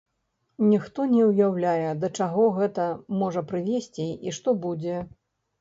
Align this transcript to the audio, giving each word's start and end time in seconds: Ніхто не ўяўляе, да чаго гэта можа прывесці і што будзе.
Ніхто 0.69 1.03
не 1.11 1.21
ўяўляе, 1.31 1.91
да 2.05 2.09
чаго 2.21 2.45
гэта 2.57 2.89
можа 3.21 3.47
прывесці 3.53 4.09
і 4.29 4.35
што 4.39 4.57
будзе. 4.67 4.97